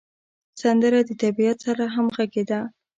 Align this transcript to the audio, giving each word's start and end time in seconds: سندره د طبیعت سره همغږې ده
سندره 0.61 0.99
د 1.07 1.11
طبیعت 1.21 1.57
سره 1.67 1.83
همغږې 1.95 2.43
ده 2.49 2.59